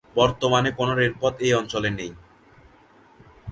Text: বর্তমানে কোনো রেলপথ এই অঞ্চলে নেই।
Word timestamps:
বর্তমানে 0.15 0.69
কোনো 0.71 0.93
রেলপথ 0.95 1.33
এই 1.39 1.53
অঞ্চলে 1.53 1.89
নেই। 1.89 2.11